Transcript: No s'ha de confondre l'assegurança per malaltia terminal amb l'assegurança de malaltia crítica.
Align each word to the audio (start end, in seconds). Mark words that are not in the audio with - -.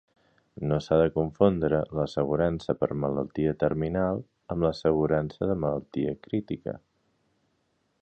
No 0.69 0.77
s'ha 0.83 0.95
de 1.01 1.11
confondre 1.17 1.81
l'assegurança 1.97 2.77
per 2.81 2.91
malaltia 3.03 3.53
terminal 3.67 4.25
amb 4.55 4.67
l'assegurança 4.69 5.51
de 5.53 5.61
malaltia 5.67 6.19
crítica. 6.29 6.79